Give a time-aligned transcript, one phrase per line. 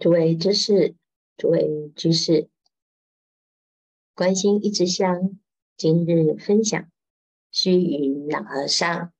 [0.00, 0.96] 诸位知识，
[1.36, 2.48] 诸位居士，
[4.14, 5.38] 关心一枝香，
[5.76, 6.90] 今日分享
[7.50, 9.12] 须臾老和尚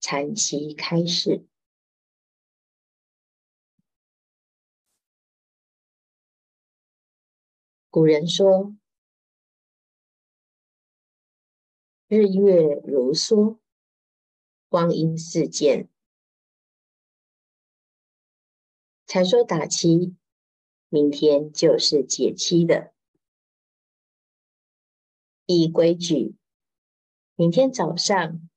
[0.00, 1.46] 禅期开示。
[7.88, 8.74] 古人说
[12.08, 13.60] ：“日月如梭，
[14.68, 15.88] 光阴似箭。”
[19.12, 20.16] 才说打七，
[20.88, 22.94] 明天就是解七的。
[25.44, 26.34] 依规矩，
[27.34, 28.48] 明天早上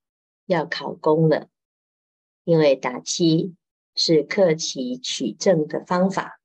[0.45, 1.49] 要考公了，
[2.45, 3.53] 因为打七
[3.95, 6.39] 是克期取正的方法。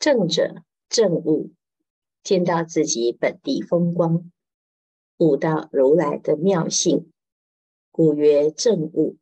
[0.00, 1.52] 正者正悟，
[2.24, 4.28] 见到自己本地风光，
[5.18, 7.12] 悟到如来的妙性，
[7.92, 9.16] 故曰正悟。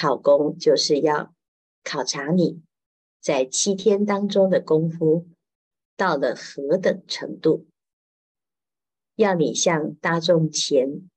[0.00, 1.34] 考公就是要
[1.84, 2.62] 考察你
[3.20, 5.28] 在七天当中的功夫
[5.94, 7.66] 到了何等程度，
[9.14, 11.10] 要你向大众前。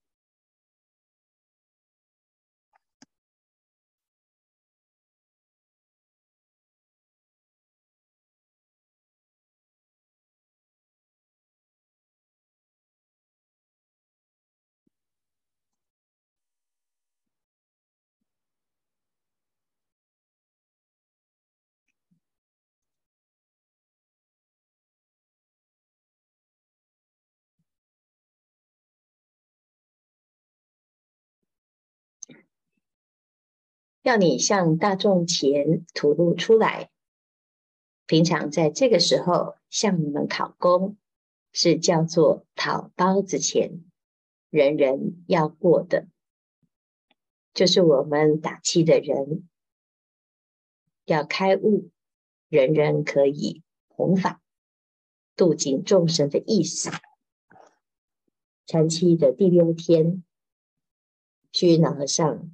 [34.04, 36.90] 要你向大众前吐露出来。
[38.06, 40.98] 平常在这个时候向你们讨公，
[41.54, 43.82] 是叫做讨包子钱，
[44.50, 46.08] 人人要过的，
[47.54, 49.48] 就是我们打七的人
[51.06, 51.90] 要开悟，
[52.50, 54.42] 人人可以弘法
[55.38, 56.92] 度尽众生的意思。
[58.66, 60.26] 禅期的第六天，
[61.54, 62.54] 虚云老和尚。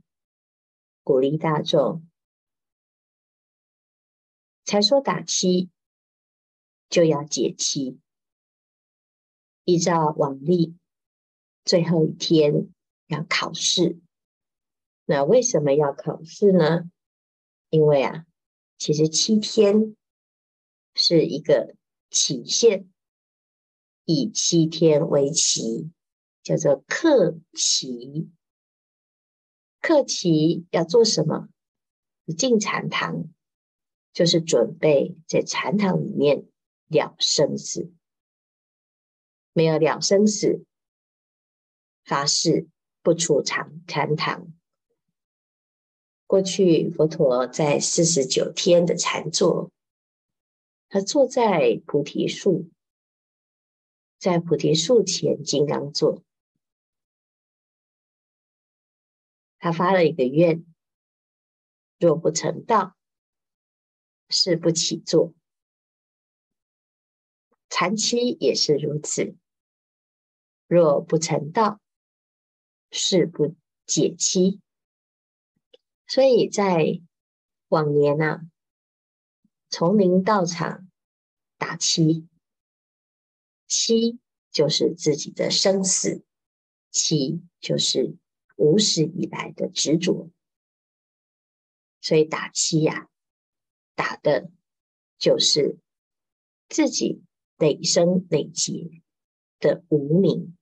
[1.09, 2.07] 鼓励大众，
[4.63, 5.71] 才说打七
[6.87, 7.99] 就要解七。
[9.63, 10.77] 依照往例，
[11.65, 12.69] 最后一天
[13.07, 13.99] 要考试。
[15.05, 16.91] 那为什么要考试呢？
[17.71, 18.27] 因为啊，
[18.77, 19.95] 其实七天
[20.93, 21.75] 是一个
[22.11, 22.87] 期限，
[24.05, 25.89] 以七天为期，
[26.43, 28.29] 叫做克期。
[29.81, 31.47] 克期要做什么？
[32.37, 33.25] 进禅堂，
[34.13, 36.45] 就是准备在禅堂里面
[36.87, 37.91] 了生死。
[39.53, 40.63] 没有了生死，
[42.03, 42.67] 发誓
[43.01, 44.53] 不出禅禅堂。
[46.27, 49.71] 过去佛陀在四十九天的禅坐，
[50.87, 52.69] 他坐在菩提树，
[54.19, 56.21] 在菩提树前金刚座。
[59.59, 60.65] 他发了一个愿：
[61.99, 62.95] 若不成道，
[64.29, 65.33] 誓不起坐。
[67.67, 69.35] 禅期也是如此，
[70.65, 71.81] 若不成道，
[72.89, 73.55] 誓不
[73.85, 74.61] 解七。
[76.07, 77.01] 所以在
[77.67, 78.41] 往年呢、啊，
[79.69, 80.89] 丛林道场
[81.57, 82.27] 打七，
[83.67, 86.23] 七就是自己的生死，
[86.89, 88.17] 七就是。
[88.59, 90.29] 无始以来的执着，
[92.01, 93.09] 所以打七呀、
[93.95, 94.51] 打的
[95.17, 95.77] 就是
[96.67, 97.23] 自己
[97.57, 99.01] 累生累劫
[99.59, 100.57] 的无明。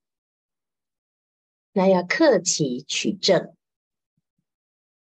[1.71, 3.55] 那要克己取正，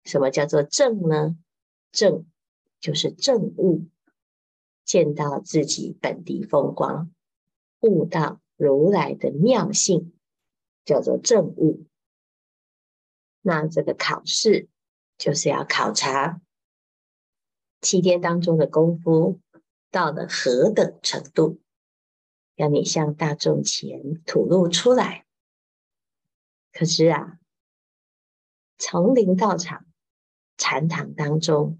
[0.05, 1.37] 什么叫做正呢？
[1.91, 2.25] 正
[2.79, 3.89] 就是正悟，
[4.85, 7.13] 见到自己本地风光，
[7.81, 10.13] 悟到如来的妙性，
[10.85, 11.85] 叫做正悟。
[13.47, 14.67] 那这个考试
[15.19, 16.41] 就是要考察
[17.79, 19.39] 七天当中的功夫
[19.91, 21.61] 到了何等程度，
[22.55, 25.27] 要你向大众前吐露出来。
[26.73, 27.37] 可是啊，
[28.79, 29.85] 丛林道场、
[30.57, 31.77] 禅堂当中，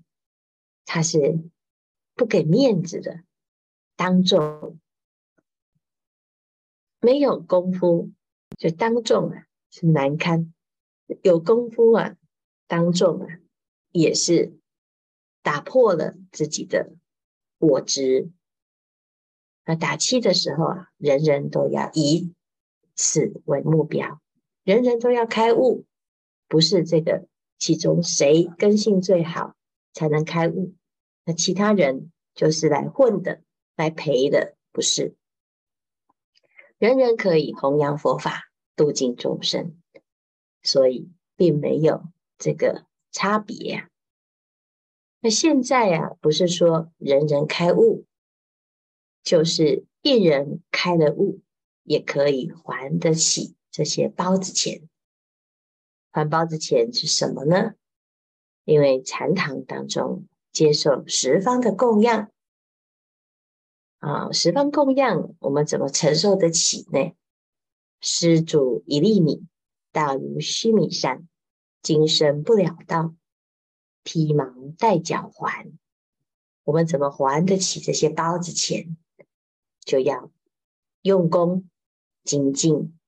[0.85, 1.49] 他是
[2.13, 3.23] 不给面子的，
[3.95, 4.79] 当众
[6.99, 8.11] 没有功夫，
[8.55, 10.53] 就当众啊是难堪。
[11.21, 12.15] 有功夫啊，
[12.67, 13.27] 当众啊，
[13.91, 14.57] 也是
[15.41, 16.93] 打破了自己的
[17.57, 18.31] 我执。
[19.65, 22.33] 那打气的时候啊，人人都要以
[22.95, 24.21] 此为目标，
[24.63, 25.85] 人人都要开悟，
[26.47, 29.55] 不是这个其中谁根性最好，
[29.93, 30.75] 才能开悟，
[31.23, 33.41] 那其他人就是来混的，
[33.75, 35.15] 来陪的，不是？
[36.77, 39.81] 人人可以弘扬佛法，度尽众生，
[40.65, 42.03] 所以并没有
[42.37, 43.89] 这个差别呀。
[45.21, 48.05] 那现在呀，不是说人人开悟，
[49.23, 51.39] 就是一人开了悟，
[51.83, 54.89] 也可以还得起这些包子钱。
[56.11, 57.73] 还包子钱是什么呢？
[58.63, 62.31] 因为禅堂当中接受十方的供养。
[63.99, 67.13] 啊，十方供养，我们怎么承受得起呢？
[67.99, 69.47] 施主一粒米，
[69.95, 71.25] 大如须弥山，
[71.81, 73.15] 今生不了道，
[74.03, 74.43] 披毛
[74.77, 75.71] 戴脚还。
[76.65, 78.97] 我们怎么还得起这些包子钱？
[79.85, 80.29] 就要
[81.01, 81.69] 用功
[82.25, 82.99] 精进。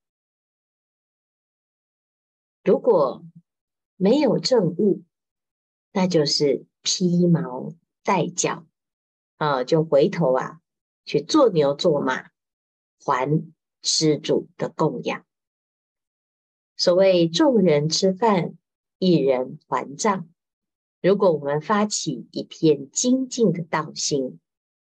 [2.64, 3.22] 如果
[3.96, 5.02] 没有证悟，
[5.92, 8.64] 那就是披毛戴脚
[9.36, 10.62] 啊，就回头啊。
[11.04, 12.30] 去做牛做马，
[13.04, 13.44] 还
[13.82, 15.26] 施主的供养。
[16.78, 18.56] 所谓众人吃饭，
[18.98, 20.26] 一人还账。
[21.02, 24.40] 如果我们发起一片精进的道心，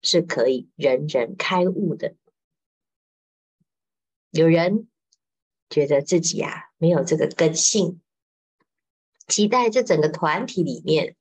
[0.03, 2.15] 是可以人人开悟的。
[4.29, 4.87] 有人
[5.69, 7.99] 觉得自己啊没有这个根性，
[9.27, 11.15] 期待这整个团体里面，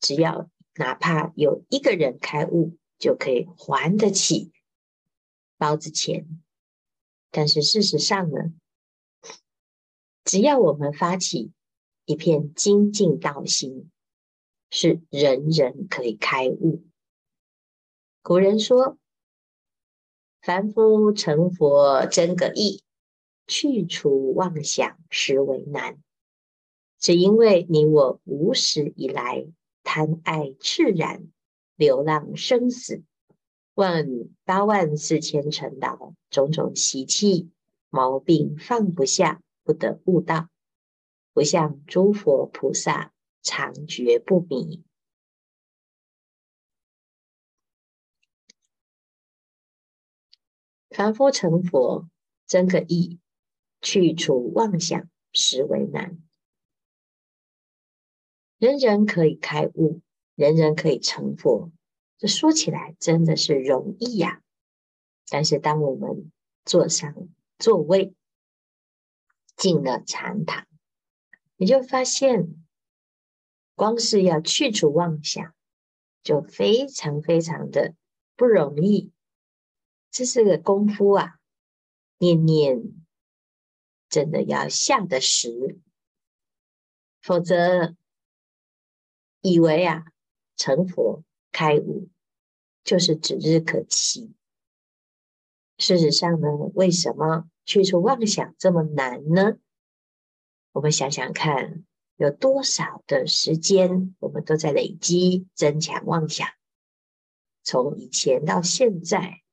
[0.00, 2.78] 只要哪怕有一个人开悟。
[3.00, 4.52] 就可以还得起
[5.56, 6.42] 包子钱，
[7.30, 8.52] 但是事实上呢，
[10.24, 11.52] 只要我们发起
[12.04, 13.90] 一片精进道心，
[14.70, 16.84] 是人人可以开悟。
[18.22, 18.98] 古人说
[20.42, 22.82] ：“凡夫成佛真个易，
[23.46, 26.02] 去除妄想实为难。”
[26.98, 29.46] 只因为你我无始以来
[29.82, 31.30] 贪爱炽然。
[31.76, 33.02] 流浪生死，
[33.72, 34.06] 万
[34.44, 37.48] 八万四千尘劳，种种习气
[37.88, 40.48] 毛病放不下，不得悟道，
[41.32, 43.12] 不像诸佛菩萨
[43.42, 44.84] 常觉不迷。
[50.90, 52.08] 凡夫成佛
[52.46, 53.20] 真个易，
[53.80, 56.22] 去除妄想实为难。
[58.58, 60.00] 人人可以开悟。
[60.36, 61.70] 人人可以成佛，
[62.16, 64.42] 这说起来真的是容易呀、
[65.28, 66.32] 但是当我们
[66.64, 67.28] 坐上
[67.58, 68.14] 座位，
[69.60, 70.66] 进了禅堂，
[71.56, 72.64] 你就发现，
[73.74, 75.54] 光是要去除妄想，
[76.22, 77.94] 就非常非常的
[78.36, 79.12] 不容易。
[80.10, 81.34] 这是个功夫啊，
[82.16, 82.80] 念念
[84.08, 85.78] 真的要下得实，
[87.20, 87.94] 否则
[89.42, 90.06] 以为啊。
[90.56, 92.10] 成佛开悟
[92.84, 94.34] 就是指日可期。
[95.78, 99.56] 事实上呢，为什么去除妄想这么难呢？
[100.72, 101.84] 我们想想看，
[102.16, 106.48] 有多少的时间我们都在累积增强妄想？
[107.62, 109.44] 从以前到现在，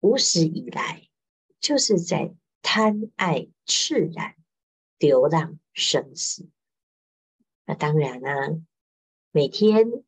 [0.00, 1.08] 无始以来，
[1.58, 4.34] 就是在贪爱炽然，
[4.98, 6.50] 流浪生死。
[7.64, 8.60] 那当然呢、啊，
[9.30, 10.04] 每天。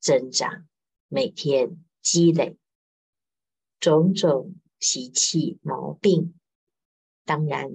[0.00, 0.68] 增长，
[1.08, 2.58] 每天积累
[3.80, 6.38] 种种习气毛病，
[7.24, 7.70] 当然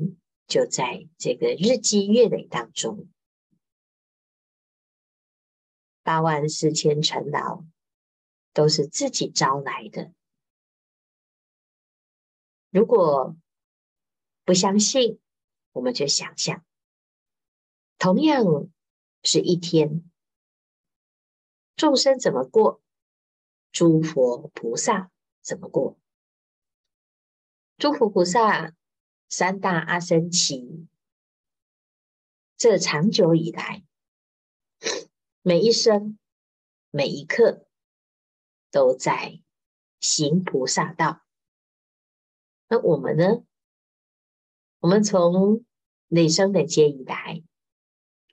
[0.48, 3.10] 就在这个日积月累当中，
[6.04, 7.64] 八万四千尘劳
[8.54, 10.14] 都是自己招来的。
[12.70, 13.36] 如果
[14.46, 15.20] 不相信，
[15.72, 16.64] 我们就想想，
[17.98, 18.70] 同样
[19.24, 20.10] 是一天。
[21.76, 22.82] 众生怎么过？
[23.72, 25.98] 诸佛菩萨怎么过？
[27.78, 28.76] 诸佛菩萨
[29.30, 30.88] 三大阿僧祇，
[32.58, 33.86] 这长久以来，
[35.44, 36.18] 每一生
[36.90, 37.68] 每一刻
[38.72, 39.40] 都在
[40.00, 41.24] 行菩萨道。
[42.68, 43.46] 那我们呢？
[44.80, 45.64] 我们从
[46.08, 47.44] 累生累劫以来，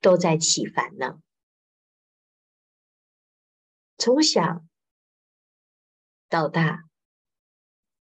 [0.01, 1.21] 都在起烦恼。
[3.99, 4.65] 从小
[6.29, 6.89] 到大，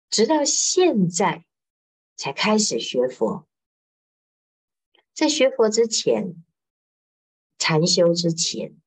[0.09, 1.45] 直到现在
[2.21, 3.47] 才开始学佛。
[5.11, 6.35] 在学佛之前，
[7.57, 8.79] 禅修之前，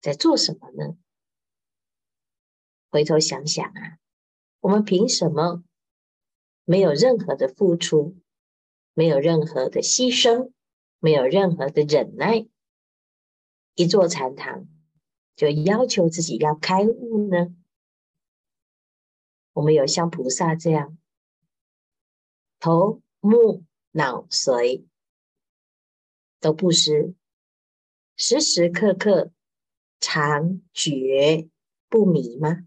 [0.00, 0.96] 在做什么呢？
[2.88, 3.98] 回头想想啊，
[4.60, 5.64] 我们凭什么
[6.62, 8.16] 没有任何的付出，
[8.92, 10.52] 没有任何的牺牲，
[11.00, 12.46] 没有任何的忍耐？
[13.74, 14.68] 一座禅堂
[15.34, 17.52] 就要求自己要开悟呢？
[19.54, 20.96] 我们有像菩萨这样
[22.64, 24.86] 头目脑髓
[26.40, 27.14] 都不失，
[28.16, 29.30] 时时刻刻
[30.00, 31.50] 常觉
[31.90, 32.66] 不迷吗？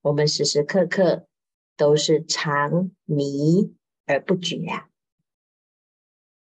[0.00, 1.28] 我们时时刻刻
[1.76, 4.88] 都是常迷而不觉啊。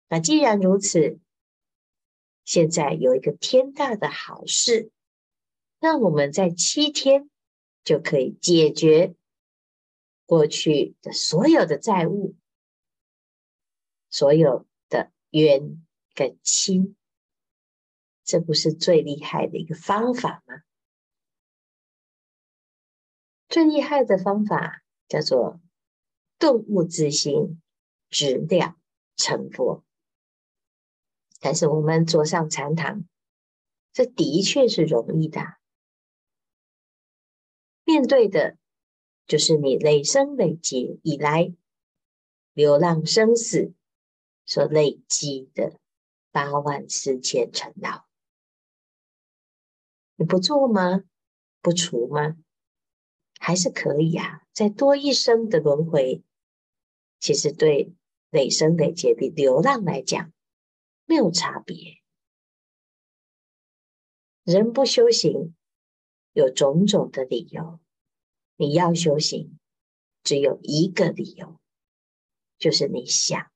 [0.10, 1.18] 那既然如此，
[2.44, 4.91] 现在有一个天大的好事，
[5.80, 7.30] 那我们在七天
[7.86, 9.15] 就可以解决
[10.31, 12.38] 过去的所有的债务，
[14.09, 15.85] 所有的冤
[16.15, 16.95] 跟亲，
[18.23, 20.61] 这不是最厉害的一个方法吗？
[23.50, 25.59] 最厉害的方法叫做
[26.38, 27.61] 顿悟自心，
[28.09, 28.77] 直了
[29.17, 29.83] 成佛。
[31.41, 33.03] 但是我们坐上禅堂，
[33.91, 35.57] 这的确是容易的。
[37.83, 38.57] 面对的，
[39.28, 41.54] 就是你累生累劫以来
[42.54, 43.74] 流浪生死
[44.46, 45.80] 所累积的
[46.32, 48.06] 八万四千尘劳。
[50.16, 51.04] 你不做吗？
[51.62, 52.38] 不除吗？
[53.40, 54.44] 还是可以啊。
[54.54, 56.24] 再多一生的轮回，
[57.20, 57.96] 其实对
[58.30, 60.32] 累生累劫的流浪来讲，
[61.06, 62.01] 没有差别。
[64.44, 65.56] 人不修行，
[66.34, 67.80] 有种种的理由。
[68.55, 69.58] 你要修行，
[70.24, 71.60] 只有一个理由，
[72.58, 73.51] 就是你想，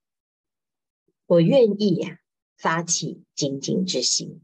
[1.26, 2.18] 我愿意呀、啊，
[2.56, 4.42] 发起精进之心，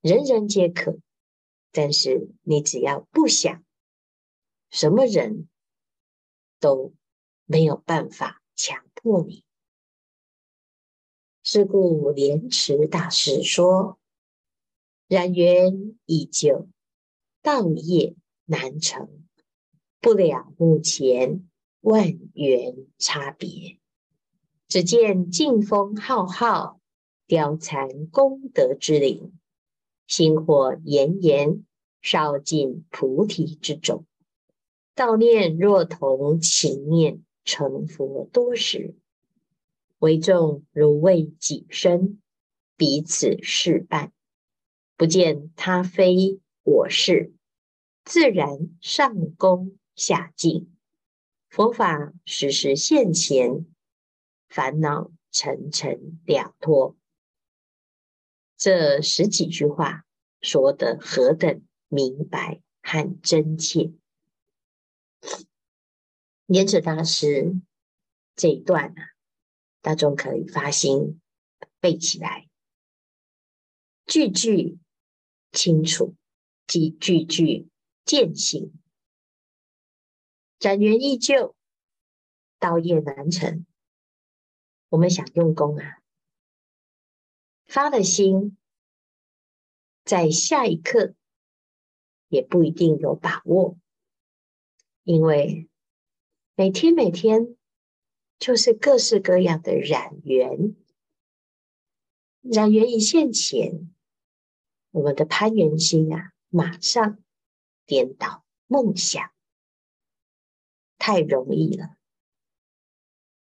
[0.00, 0.98] 人人皆可。
[1.72, 3.64] 但是你只要不想，
[4.70, 5.48] 什么人
[6.58, 6.94] 都
[7.44, 9.44] 没有办法强迫你。
[11.44, 14.00] 是故莲池大师说
[15.06, 16.68] ：“染缘已久，
[17.40, 19.19] 道业难成，
[20.00, 21.48] 不了目前
[21.80, 23.78] 万缘差别。
[24.66, 26.80] 只见劲风浩浩，
[27.26, 29.32] 凋残功德之林；
[30.06, 31.64] 星火炎炎，
[32.00, 34.06] 烧尽菩提之种。
[34.94, 38.94] 道念若同情念，成佛多时。”
[39.98, 42.22] 为众如为己身，
[42.78, 44.12] 彼此事伴，
[44.96, 47.34] 不见他非我事，
[48.02, 50.74] 自然上功下敬。
[51.50, 53.66] 佛法时时现前，
[54.48, 56.96] 烦恼层层了脱。
[58.56, 60.06] 这十几句话
[60.40, 63.92] 说的何等明白和真切！
[66.46, 67.60] 莲池大师
[68.34, 69.10] 这一段啊。
[69.82, 71.20] 大众可以发心
[71.78, 72.48] 背起来，
[74.06, 74.78] 句句
[75.52, 76.14] 清楚，
[76.66, 77.68] 即句句
[78.04, 78.79] 践行。
[80.60, 81.56] 染缘依旧，
[82.58, 83.66] 道业难成。
[84.90, 86.00] 我们想用功啊，
[87.66, 88.56] 发了心，
[90.04, 91.14] 在下一刻
[92.28, 93.76] 也不一定有把握，
[95.02, 95.68] 因为
[96.54, 97.56] 每天每天。
[98.38, 100.74] 就是各式各样的染缘，
[102.40, 103.94] 染缘一现前，
[104.92, 107.22] 我们的攀缘心啊，马上
[107.84, 109.30] 颠倒梦想，
[111.00, 111.96] 太容易了。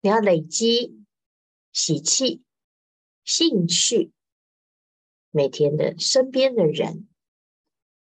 [0.00, 1.04] 你要累积
[1.72, 2.44] 喜气、
[3.24, 4.12] 兴趣，
[5.30, 7.08] 每天的身边的人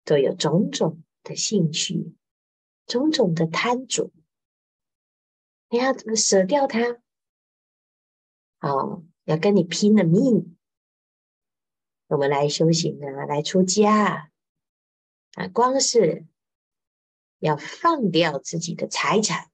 [0.05, 2.15] 都有种种的兴趣，
[2.85, 4.11] 种种的贪着。
[5.69, 7.01] 你要怎么舍掉它？
[8.59, 10.55] 哦，要跟你拼了命！
[12.07, 14.31] 我们来修行啊，来出家
[15.33, 16.27] 啊，光是
[17.43, 19.51] 要放掉自己的财产，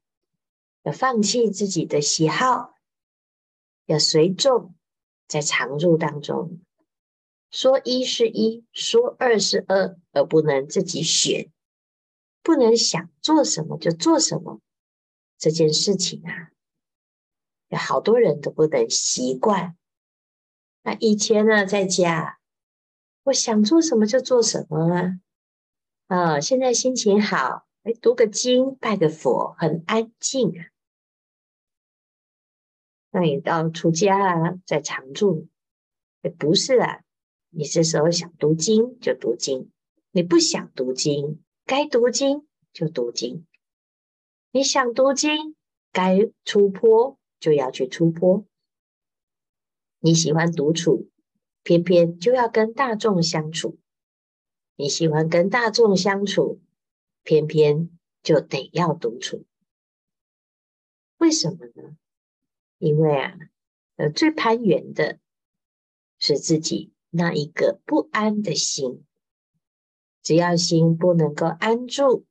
[0.83, 2.75] 要放弃自己的喜好，
[3.85, 4.75] 要随众
[5.27, 6.61] 在常住当中
[7.49, 11.51] 说一是一，说二是二，而不能自己选，
[12.43, 14.61] 不能想做什么就做什么。
[15.39, 16.51] 这件事情啊，
[17.69, 19.75] 有好多人都不能习惯。
[20.83, 22.39] 那以前呢，在家，
[23.23, 25.19] 我想做什么就做什么啊。
[26.05, 30.67] 啊，现在心情好，哎，读个经，拜个佛，很安静啊。
[33.11, 35.47] 那你到出家啊，在常住，
[36.21, 37.01] 也不是啊。
[37.49, 39.71] 你这时候想读经就读经，
[40.11, 43.47] 你不想读经，该读经就读经。
[44.51, 45.55] 你想读经，
[45.91, 48.45] 该出坡就要去出坡。
[49.99, 51.09] 你喜欢独处，
[51.63, 53.79] 偏偏就要跟大众相处。
[54.75, 56.61] 你喜欢跟大众相处，
[57.29, 57.91] 偏偏
[58.23, 59.45] 就得要独处。
[61.17, 61.95] 为什么呢？
[62.79, 63.37] 因为啊，
[63.97, 65.19] 呃，最攀缘的
[66.17, 69.05] 是自己那一个不安的心。
[70.23, 72.25] 只要心不能够安住，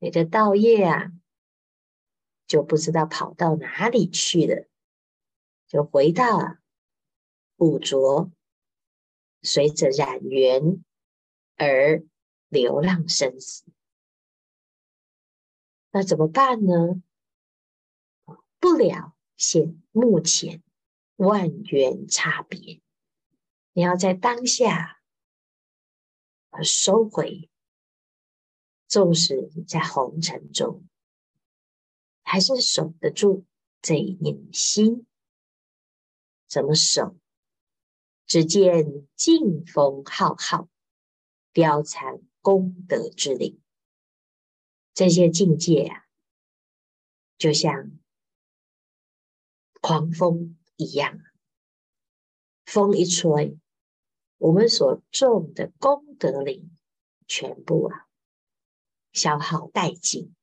[0.00, 1.12] 你的道业啊，
[2.46, 4.68] 就不知道跑到哪里去了，
[5.66, 6.58] 就回到
[7.56, 8.30] 五浊，
[9.40, 10.84] 随着染缘
[11.56, 12.04] 而
[12.50, 13.64] 流浪生死。
[15.90, 17.02] 那怎么办呢？
[18.58, 20.62] 不了现目前
[21.16, 22.80] 万缘差别，
[23.72, 25.00] 你要在当下
[26.50, 27.48] 而收回。
[28.86, 30.84] 纵使在红尘中，
[32.22, 33.46] 还是守得住
[33.80, 35.06] 这一念心。
[36.48, 37.16] 怎么守？
[38.26, 40.68] 只见劲风浩浩，
[41.52, 43.60] 凋残功德之林。
[45.00, 46.04] 这些境界啊，
[47.38, 47.98] 就像。
[49.80, 51.18] 狂风一样，
[52.66, 53.58] 风一吹，
[54.36, 56.70] 我们所种的功德林
[57.26, 58.08] 全部啊
[59.14, 60.36] 消耗殆尽。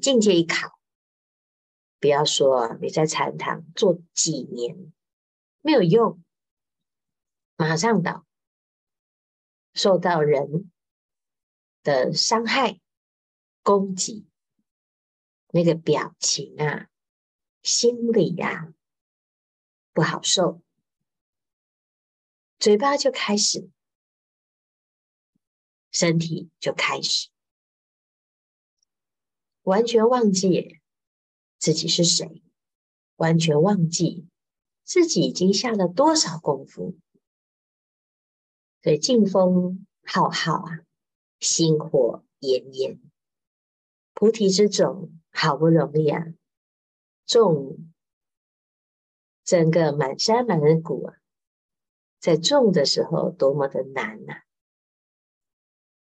[0.00, 0.76] 境界一考，
[2.00, 4.92] 不要说你在禅堂做几年
[5.60, 6.20] 没有用，
[7.54, 8.26] 马上倒，
[9.72, 10.72] 受到人
[11.84, 12.80] 的伤害、
[13.62, 14.26] 攻击，
[15.48, 16.88] 那个表情啊。
[17.62, 18.74] 心里呀、啊、
[19.92, 20.60] 不好受，
[22.58, 23.70] 嘴巴就开始，
[25.92, 27.28] 身体就开始，
[29.62, 30.80] 完全忘记
[31.56, 32.42] 自己是谁，
[33.14, 34.26] 完全忘记
[34.82, 36.98] 自己已经下了多少功夫。
[38.82, 40.80] 所以劲风浩浩啊，
[41.38, 42.98] 星火炎炎，
[44.22, 46.24] 菩提之种好不容易啊。
[47.26, 47.92] 种
[49.42, 51.16] 整个满山满谷啊，
[52.20, 54.44] 在种的时候多么的难呐、啊！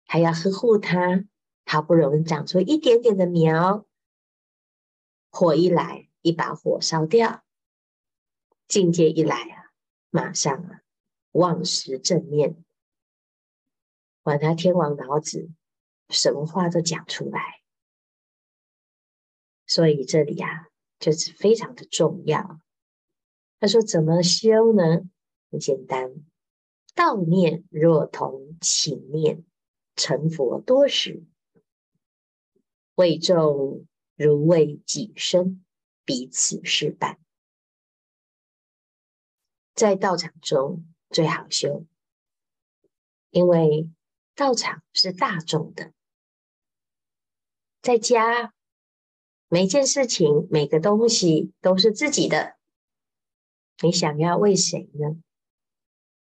[0.05, 1.23] 还要呵护它，
[1.67, 3.85] 好不容易长出一点点的苗，
[5.29, 7.43] 火一来，一把火烧掉；
[8.67, 9.71] 境界一来啊，
[10.09, 10.81] 马上啊，
[11.33, 12.65] 忘失正念，
[14.23, 15.51] 管他天王老子
[16.09, 17.58] 什么话都讲出来。
[19.69, 20.65] 所以这里呀、啊。
[20.99, 22.59] 就是非常的重要。
[23.57, 25.09] 他说：“怎么修呢？
[25.49, 26.13] 很简单，
[26.93, 29.45] 道念若同情念，
[29.95, 31.23] 成佛多时。
[32.95, 35.63] 为众如为己身，
[36.03, 37.17] 彼此是伴。
[39.73, 41.85] 在道场中最好修，
[43.29, 43.89] 因为
[44.35, 45.93] 道场是大众的，
[47.81, 48.53] 在家。”
[49.51, 52.55] 每件事情、每个东西都是自己的，
[53.81, 55.17] 你想要为谁呢？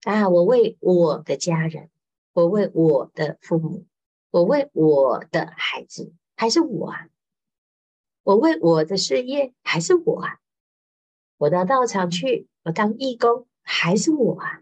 [0.03, 1.89] 啊，我为我的家人，
[2.33, 3.87] 我为我的父母，
[4.29, 7.09] 我为我的孩子，还是我啊？
[8.21, 10.39] 我为我的事业，还是我啊？
[11.37, 14.61] 我到道场去，我当义工，还是我啊？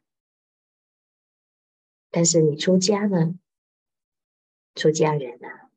[2.10, 3.38] 但是你出家呢？
[4.74, 5.70] 出家人啊，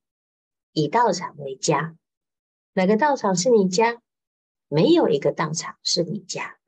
[0.73, 1.97] 以道场为家。
[2.81, 4.01] 哪个道场是你家？
[4.67, 6.59] 没有一个道场是你家。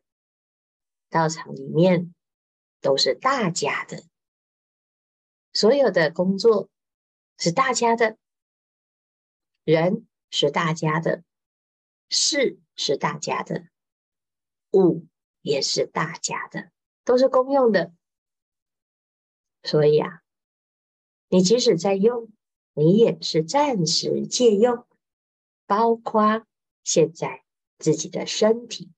[1.08, 2.14] 道场里面
[2.82, 4.04] 都是大家的，
[5.54, 6.68] 所有的工作
[7.38, 8.18] 是大家的，
[9.64, 11.24] 人是大家的，
[12.10, 13.68] 事是大家的，
[14.72, 15.06] 物
[15.40, 16.70] 也是大家的，
[17.04, 17.94] 都是公用的。
[19.62, 20.20] 所以啊，
[21.28, 22.30] 你即使在用，
[22.74, 24.86] 你也是暂时借用。
[25.72, 26.46] 包括
[26.84, 27.42] 现在
[27.78, 28.92] 自己的身体、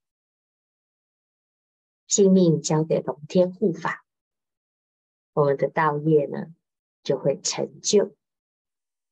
[2.08, 4.04] 性命交给龙天护法，
[5.34, 6.52] 我们的道业呢
[7.04, 8.16] 就会成就。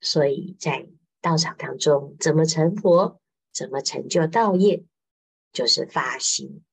[0.00, 0.88] 所以在
[1.20, 3.20] 道场当中，怎么成佛，
[3.52, 4.84] 怎么成就道业，
[5.52, 6.64] 就是发心，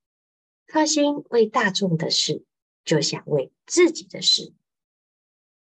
[0.65, 2.43] 发心为大众的事，
[2.83, 4.55] 就想为自己的事。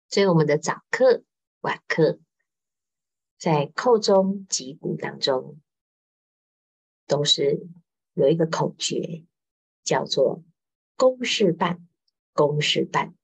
[0.09, 1.25] 所以我们的早课、
[1.63, 2.21] 晚课。
[3.39, 5.61] 在扣中击鼓当中，
[7.07, 7.69] 都是
[8.15, 9.25] 有一个口诀，
[9.85, 10.43] 叫做
[10.99, 11.87] “公事办，
[12.33, 13.15] 公事办，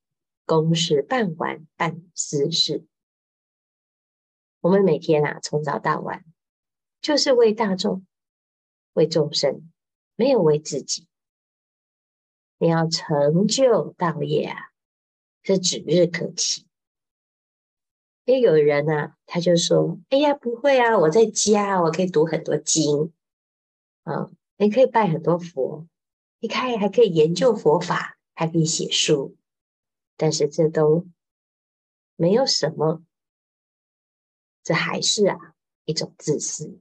[0.46, 2.87] 公事办完办私事”。
[4.62, 6.24] 我们每天啊，从早到晚，
[7.00, 8.07] 就是为大众、
[8.92, 9.68] 为众生，
[10.14, 11.09] 没有为自己。
[12.59, 14.70] 你要成就道业啊，
[15.42, 16.66] 是指日可期。
[18.24, 23.12] 也有人呢、啊，他就说：“哎呀，不会啊，我在家我可以读很多经
[24.04, 25.87] 啊，你可以拜很多佛，
[26.38, 29.37] 你看还可以研究佛法，还可以写书，
[30.16, 31.06] 但是这都
[32.16, 33.02] 没有什么，
[34.62, 35.37] 这还是啊
[35.84, 36.80] 一种自私。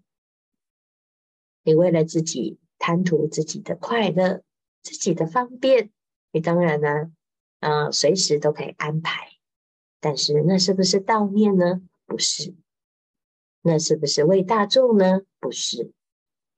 [1.64, 4.44] 你为了自己贪图自己的快乐、
[4.82, 5.92] 自己的方便，
[6.32, 7.12] 你当然呢，
[7.60, 9.30] 啊，随时都可以安排。”
[10.04, 11.82] 但是那是不是道念呢？
[12.06, 12.54] 不是。
[13.62, 15.22] 那是不是为大众呢？
[15.40, 15.94] 不是。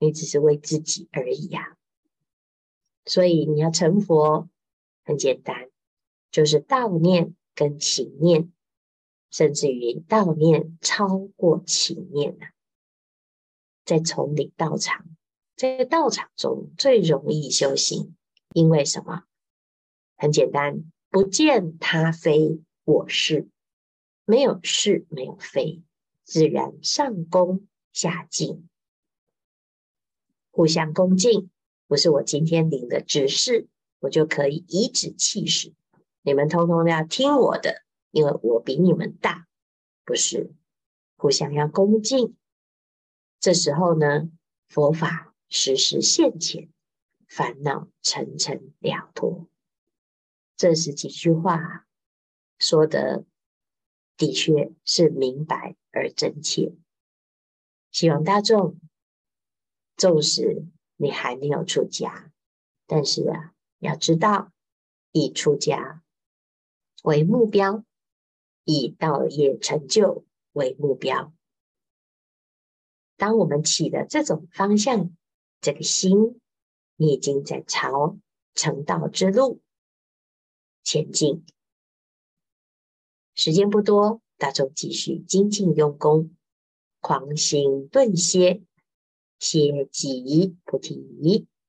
[0.00, 1.78] 你只是为自己而已呀、
[3.04, 4.48] 所以你要成佛，
[5.04, 5.70] 很简单，
[6.32, 8.52] 就是道念跟情念，
[9.30, 12.46] 甚至于道念超过情念呢。
[13.84, 15.06] 在丛林道场，
[15.56, 18.16] 在道场中最容易修行，
[18.52, 19.22] 因为什么？
[20.16, 22.60] 很简单，不见他非。
[22.86, 23.48] 我是
[24.24, 25.82] 没有是，没有非，
[26.22, 28.68] 自然上恭下敬，
[30.52, 31.50] 互相恭敬。
[31.88, 33.66] 不是我今天领的指示，
[33.98, 35.74] 我就可以颐指气使，
[36.22, 39.48] 你们通通要听我的，因为我比你们大。
[40.04, 40.54] 不是，
[41.16, 42.36] 互相要恭敬。
[43.40, 44.30] 这时候呢，
[44.68, 46.68] 佛法时时现前，
[47.26, 49.48] 烦恼层层了脱。
[50.56, 51.85] 这是几句话。
[52.58, 53.24] 说的
[54.16, 56.74] 的确是明白而真切，
[57.90, 58.78] 希望大众，
[59.96, 60.64] 纵使
[60.96, 62.32] 你还没有出家，
[62.86, 64.52] 但是啊，要知道
[65.12, 66.02] 以出家
[67.02, 67.84] 为目标，
[68.64, 71.32] 以道业成就为目标。
[73.16, 75.14] 当我们起的这种方向，
[75.60, 76.40] 这个心，
[76.96, 78.18] 你已经在朝
[78.54, 79.60] 成道之路
[80.82, 81.44] 前进。
[83.36, 86.30] 时间不多，大众继续精进用功，
[87.00, 88.62] 狂行顿歇，
[89.38, 91.46] 歇即菩提。